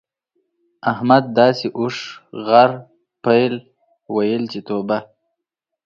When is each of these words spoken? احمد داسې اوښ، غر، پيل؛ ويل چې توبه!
احمد 0.91 1.23
داسې 1.39 1.67
اوښ، 1.79 1.97
غر، 2.45 2.71
پيل؛ 3.23 3.53
ويل 4.15 4.43
چې 4.51 4.59
توبه! 4.67 4.99